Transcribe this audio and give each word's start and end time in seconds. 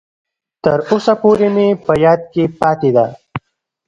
تر 0.63 0.79
اوسه 0.89 1.13
پورې 1.21 1.47
مې 1.55 1.67
په 1.85 1.93
یاد 2.05 2.21
کې 2.33 2.43
پاتې 2.59 2.89
ده. 2.95 3.05